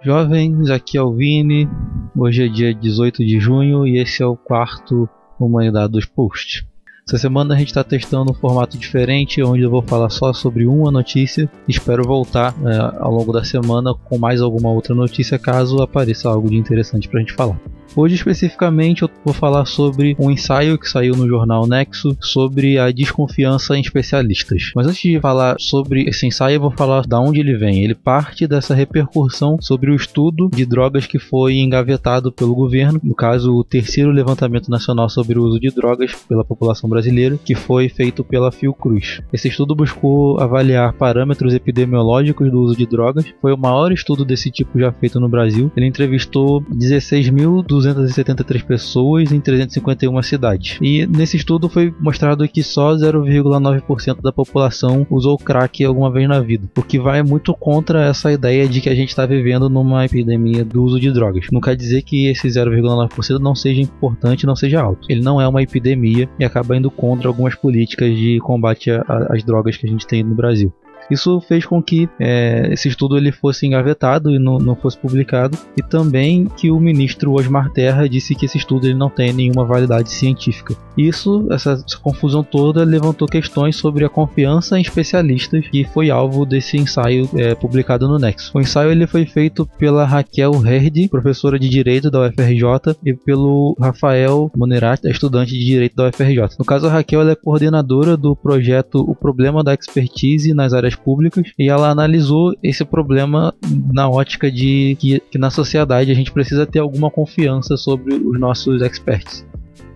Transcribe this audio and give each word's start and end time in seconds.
Jovens, 0.00 0.70
aqui 0.70 0.96
é 0.96 1.02
o 1.02 1.12
Vini. 1.12 1.68
Hoje 2.16 2.44
é 2.44 2.48
dia 2.48 2.72
18 2.72 3.24
de 3.24 3.40
junho 3.40 3.84
e 3.84 3.98
esse 3.98 4.22
é 4.22 4.26
o 4.26 4.36
quarto 4.36 5.08
Humanidade 5.40 5.92
dos 5.92 6.04
Posts. 6.04 6.64
Essa 7.06 7.18
semana 7.18 7.54
a 7.54 7.58
gente 7.58 7.68
está 7.68 7.82
testando 7.82 8.30
um 8.30 8.34
formato 8.34 8.78
diferente, 8.78 9.42
onde 9.42 9.62
eu 9.62 9.70
vou 9.70 9.82
falar 9.82 10.10
só 10.10 10.32
sobre 10.32 10.66
uma 10.66 10.92
notícia. 10.92 11.50
Espero 11.66 12.04
voltar 12.04 12.54
é, 12.64 12.98
ao 12.98 13.10
longo 13.10 13.32
da 13.32 13.42
semana 13.42 13.92
com 13.92 14.18
mais 14.18 14.40
alguma 14.40 14.70
outra 14.70 14.94
notícia, 14.94 15.38
caso 15.38 15.82
apareça 15.82 16.28
algo 16.28 16.48
de 16.48 16.56
interessante 16.56 17.08
para 17.08 17.18
a 17.18 17.22
gente 17.22 17.34
falar. 17.34 17.58
Hoje 17.96 18.14
especificamente 18.14 19.02
eu 19.02 19.10
vou 19.24 19.34
falar 19.34 19.64
sobre 19.64 20.14
um 20.18 20.30
ensaio 20.30 20.78
que 20.78 20.88
saiu 20.88 21.16
no 21.16 21.26
jornal 21.26 21.66
Nexo 21.66 22.16
sobre 22.20 22.78
a 22.78 22.90
desconfiança 22.92 23.76
em 23.76 23.80
especialistas. 23.80 24.70
Mas 24.74 24.86
antes 24.86 25.00
de 25.00 25.20
falar 25.20 25.56
sobre 25.58 26.02
esse 26.04 26.26
ensaio, 26.26 26.56
eu 26.56 26.60
vou 26.60 26.70
falar 26.70 27.06
da 27.06 27.18
onde 27.18 27.40
ele 27.40 27.56
vem. 27.56 27.82
Ele 27.82 27.94
parte 27.94 28.46
dessa 28.46 28.74
repercussão 28.74 29.58
sobre 29.60 29.90
o 29.90 29.94
estudo 29.94 30.50
de 30.52 30.64
drogas 30.64 31.06
que 31.06 31.18
foi 31.18 31.56
engavetado 31.56 32.30
pelo 32.30 32.54
governo, 32.54 33.00
no 33.02 33.14
caso 33.14 33.52
o 33.52 33.64
terceiro 33.64 34.10
levantamento 34.10 34.70
nacional 34.70 35.08
sobre 35.08 35.38
o 35.38 35.42
uso 35.42 35.58
de 35.58 35.70
drogas 35.70 36.12
pela 36.28 36.44
população 36.44 36.88
brasileira, 36.88 37.38
que 37.44 37.54
foi 37.54 37.88
feito 37.88 38.22
pela 38.22 38.52
Fiocruz. 38.52 39.20
Esse 39.32 39.48
estudo 39.48 39.74
buscou 39.74 40.40
avaliar 40.40 40.92
parâmetros 40.92 41.54
epidemiológicos 41.54 42.50
do 42.50 42.60
uso 42.60 42.76
de 42.76 42.86
drogas. 42.86 43.24
Foi 43.40 43.52
o 43.52 43.58
maior 43.58 43.92
estudo 43.92 44.24
desse 44.24 44.50
tipo 44.50 44.78
já 44.78 44.92
feito 44.92 45.18
no 45.18 45.28
Brasil. 45.28 45.72
Ele 45.76 45.86
entrevistou 45.86 46.62
16.200 46.62 47.77
273 47.84 48.62
pessoas 48.62 49.32
em 49.32 49.40
351 49.40 50.22
cidades. 50.22 50.78
E 50.80 51.06
nesse 51.06 51.36
estudo 51.36 51.68
foi 51.68 51.94
mostrado 52.00 52.46
que 52.48 52.62
só 52.62 52.94
0,9% 52.94 54.20
da 54.22 54.32
população 54.32 55.06
usou 55.10 55.38
crack 55.38 55.84
alguma 55.84 56.10
vez 56.10 56.28
na 56.28 56.40
vida, 56.40 56.68
o 56.76 56.82
que 56.82 56.98
vai 56.98 57.22
muito 57.22 57.54
contra 57.54 58.06
essa 58.06 58.32
ideia 58.32 58.68
de 58.68 58.80
que 58.80 58.88
a 58.88 58.94
gente 58.94 59.10
está 59.10 59.26
vivendo 59.26 59.68
numa 59.68 60.04
epidemia 60.04 60.64
do 60.64 60.82
uso 60.82 61.00
de 61.00 61.10
drogas. 61.12 61.46
Não 61.52 61.60
quer 61.60 61.76
dizer 61.76 62.02
que 62.02 62.26
esse 62.26 62.48
0,9% 62.48 63.38
não 63.38 63.54
seja 63.54 63.80
importante, 63.80 64.46
não 64.46 64.56
seja 64.56 64.80
alto. 64.80 65.06
Ele 65.08 65.20
não 65.20 65.40
é 65.40 65.48
uma 65.48 65.62
epidemia 65.62 66.28
e 66.38 66.44
acaba 66.44 66.76
indo 66.76 66.90
contra 66.90 67.28
algumas 67.28 67.54
políticas 67.54 68.14
de 68.14 68.38
combate 68.40 68.90
às 69.30 69.42
drogas 69.42 69.76
que 69.76 69.86
a 69.86 69.90
gente 69.90 70.06
tem 70.06 70.22
no 70.22 70.34
Brasil. 70.34 70.72
Isso 71.10 71.40
fez 71.40 71.64
com 71.64 71.82
que 71.82 72.08
é, 72.20 72.68
esse 72.72 72.88
estudo 72.88 73.16
ele 73.16 73.32
fosse 73.32 73.66
engavetado 73.66 74.30
e 74.30 74.38
não, 74.38 74.58
não, 74.58 74.76
fosse 74.76 74.98
publicado, 74.98 75.56
e 75.76 75.82
também 75.82 76.46
que 76.56 76.70
o 76.70 76.78
ministro 76.78 77.32
Osmar 77.32 77.70
Terra 77.70 78.08
disse 78.08 78.34
que 78.34 78.46
esse 78.46 78.58
estudo 78.58 78.86
ele 78.86 78.94
não 78.94 79.10
tem 79.10 79.32
nenhuma 79.32 79.64
validade 79.64 80.10
científica. 80.10 80.74
Isso, 80.96 81.46
essa, 81.50 81.72
essa 81.72 81.98
confusão 81.98 82.42
toda, 82.42 82.84
levantou 82.84 83.28
questões 83.28 83.76
sobre 83.76 84.04
a 84.04 84.08
confiança 84.08 84.78
em 84.78 84.82
especialistas, 84.82 85.66
que 85.68 85.84
foi 85.84 86.10
alvo 86.10 86.44
desse 86.44 86.76
ensaio 86.76 87.28
é, 87.34 87.54
publicado 87.54 88.08
no 88.08 88.18
Nexo. 88.18 88.50
O 88.54 88.60
ensaio 88.60 88.90
ele 88.90 89.06
foi 89.06 89.24
feito 89.24 89.66
pela 89.78 90.04
Raquel 90.04 90.52
Herdi, 90.64 91.08
professora 91.08 91.58
de 91.58 91.68
Direito 91.68 92.10
da 92.10 92.26
UFRJ, 92.26 92.96
e 93.04 93.14
pelo 93.14 93.76
Rafael 93.80 94.50
Monerati, 94.56 95.08
estudante 95.08 95.52
de 95.52 95.64
Direito 95.64 95.96
da 95.96 96.08
UFRJ. 96.08 96.56
No 96.58 96.64
caso, 96.64 96.86
a 96.86 96.90
Raquel 96.90 97.28
é 97.28 97.34
coordenadora 97.34 98.16
do 98.16 98.34
projeto 98.34 98.98
O 99.08 99.14
Problema 99.14 99.62
da 99.62 99.74
Expertise 99.74 100.52
nas 100.52 100.72
Áreas 100.72 100.94
públicas 100.98 101.52
e 101.58 101.68
ela 101.68 101.90
analisou 101.90 102.54
esse 102.62 102.84
problema 102.84 103.54
na 103.92 104.08
ótica 104.08 104.50
de 104.50 104.96
que, 104.98 105.20
que 105.30 105.38
na 105.38 105.50
sociedade 105.50 106.10
a 106.10 106.14
gente 106.14 106.32
precisa 106.32 106.66
ter 106.66 106.80
alguma 106.80 107.10
confiança 107.10 107.76
sobre 107.76 108.14
os 108.14 108.38
nossos 108.38 108.82
experts. 108.82 109.46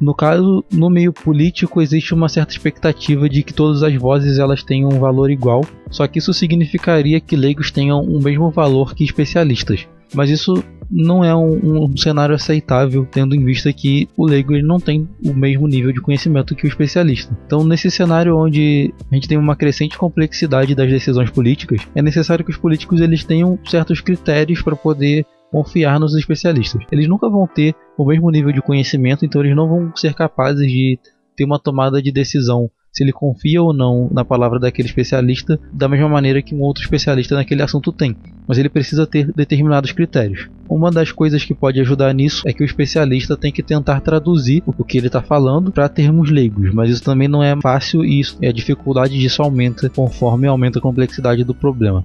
No 0.00 0.14
caso, 0.14 0.64
no 0.72 0.88
meio 0.88 1.12
político 1.12 1.82
existe 1.82 2.14
uma 2.14 2.28
certa 2.28 2.52
expectativa 2.52 3.28
de 3.28 3.42
que 3.42 3.52
todas 3.52 3.82
as 3.82 3.94
vozes 3.94 4.38
elas 4.38 4.62
tenham 4.62 4.88
um 4.88 4.98
valor 4.98 5.30
igual, 5.30 5.62
só 5.90 6.06
que 6.06 6.18
isso 6.18 6.32
significaria 6.32 7.20
que 7.20 7.36
leigos 7.36 7.70
tenham 7.70 8.00
o 8.00 8.22
mesmo 8.22 8.50
valor 8.50 8.94
que 8.94 9.04
especialistas. 9.04 9.86
Mas 10.14 10.30
isso 10.30 10.62
não 10.90 11.22
é 11.24 11.34
um, 11.34 11.84
um, 11.84 11.96
cenário 11.96 12.34
aceitável, 12.34 13.06
tendo 13.10 13.34
em 13.34 13.44
vista 13.44 13.72
que 13.72 14.08
o 14.16 14.26
leigo 14.26 14.52
ele 14.52 14.66
não 14.66 14.80
tem 14.80 15.08
o 15.24 15.32
mesmo 15.32 15.68
nível 15.68 15.92
de 15.92 16.00
conhecimento 16.00 16.54
que 16.56 16.66
o 16.66 16.68
especialista. 16.68 17.36
Então, 17.46 17.62
nesse 17.62 17.90
cenário 17.90 18.36
onde 18.36 18.92
a 19.10 19.14
gente 19.14 19.28
tem 19.28 19.38
uma 19.38 19.54
crescente 19.54 19.96
complexidade 19.96 20.74
das 20.74 20.90
decisões 20.90 21.30
políticas, 21.30 21.86
é 21.94 22.02
necessário 22.02 22.44
que 22.44 22.50
os 22.50 22.56
políticos 22.56 23.00
eles 23.00 23.22
tenham 23.22 23.58
certos 23.64 24.00
critérios 24.00 24.62
para 24.62 24.74
poder 24.74 25.24
confiar 25.50 25.98
nos 26.00 26.14
especialistas. 26.16 26.82
Eles 26.90 27.08
nunca 27.08 27.28
vão 27.28 27.46
ter 27.46 27.74
o 27.96 28.04
mesmo 28.04 28.30
nível 28.30 28.52
de 28.52 28.62
conhecimento, 28.62 29.24
então 29.24 29.42
eles 29.42 29.54
não 29.54 29.68
vão 29.68 29.92
ser 29.94 30.14
capazes 30.14 30.70
de 30.70 30.98
ter 31.36 31.44
uma 31.44 31.58
tomada 31.58 32.02
de 32.02 32.10
decisão 32.10 32.70
se 32.92 33.04
ele 33.04 33.12
confia 33.12 33.62
ou 33.62 33.72
não 33.72 34.08
na 34.10 34.24
palavra 34.24 34.58
daquele 34.58 34.88
especialista, 34.88 35.60
da 35.72 35.88
mesma 35.88 36.08
maneira 36.08 36.42
que 36.42 36.54
um 36.54 36.60
outro 36.60 36.82
especialista 36.82 37.36
naquele 37.36 37.62
assunto 37.62 37.92
tem. 37.92 38.16
Mas 38.50 38.58
ele 38.58 38.68
precisa 38.68 39.06
ter 39.06 39.32
determinados 39.32 39.92
critérios. 39.92 40.48
Uma 40.68 40.90
das 40.90 41.12
coisas 41.12 41.44
que 41.44 41.54
pode 41.54 41.80
ajudar 41.80 42.12
nisso 42.12 42.42
é 42.44 42.52
que 42.52 42.64
o 42.64 42.66
especialista 42.66 43.36
tem 43.36 43.52
que 43.52 43.62
tentar 43.62 44.00
traduzir 44.00 44.60
o 44.66 44.82
que 44.82 44.98
ele 44.98 45.06
está 45.06 45.22
falando 45.22 45.70
para 45.70 45.88
termos 45.88 46.32
leigos, 46.32 46.74
mas 46.74 46.90
isso 46.90 47.04
também 47.04 47.28
não 47.28 47.44
é 47.44 47.54
fácil 47.60 48.04
e 48.04 48.18
isso, 48.18 48.36
a 48.42 48.50
dificuldade 48.50 49.16
disso 49.16 49.40
aumenta 49.40 49.88
conforme 49.88 50.48
aumenta 50.48 50.80
a 50.80 50.82
complexidade 50.82 51.44
do 51.44 51.54
problema 51.54 52.04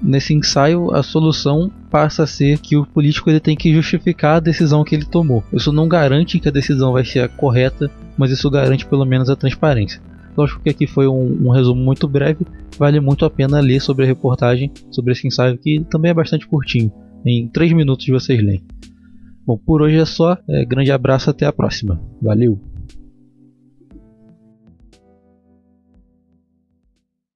nesse 0.00 0.32
ensaio 0.32 0.94
a 0.94 1.02
solução 1.02 1.70
passa 1.90 2.22
a 2.22 2.26
ser 2.26 2.58
que 2.58 2.76
o 2.76 2.86
político 2.86 3.28
ele 3.28 3.40
tem 3.40 3.56
que 3.56 3.74
justificar 3.74 4.36
a 4.36 4.40
decisão 4.40 4.84
que 4.84 4.94
ele 4.94 5.04
tomou. 5.04 5.44
Isso 5.52 5.72
não 5.72 5.88
garante 5.88 6.38
que 6.38 6.48
a 6.48 6.52
decisão 6.52 6.92
vai 6.92 7.04
ser 7.04 7.20
a 7.20 7.28
correta, 7.28 7.90
mas 8.16 8.30
isso 8.30 8.50
garante 8.50 8.86
pelo 8.86 9.04
menos 9.04 9.28
a 9.28 9.36
transparência. 9.36 10.00
Lógico 10.36 10.62
que 10.62 10.70
aqui 10.70 10.86
foi 10.86 11.06
um, 11.06 11.46
um, 11.46 11.50
resumo 11.50 11.82
muito 11.82 12.08
breve, 12.08 12.46
vale 12.78 13.00
muito 13.00 13.24
a 13.24 13.30
pena 13.30 13.60
ler 13.60 13.80
sobre 13.80 14.04
a 14.04 14.08
reportagem, 14.08 14.70
sobre 14.90 15.12
esse 15.12 15.26
ensaio 15.26 15.58
que 15.58 15.84
também 15.90 16.10
é 16.10 16.14
bastante 16.14 16.46
curtinho. 16.46 16.92
Em 17.24 17.48
3 17.48 17.72
minutos 17.72 18.06
vocês 18.06 18.42
leem. 18.42 18.62
Bom, 19.46 19.58
por 19.58 19.82
hoje 19.82 19.96
é 19.96 20.04
só. 20.04 20.38
É, 20.48 20.64
grande 20.64 20.92
abraço, 20.92 21.30
até 21.30 21.44
a 21.44 21.52
próxima. 21.52 22.00
Valeu! 22.22 22.69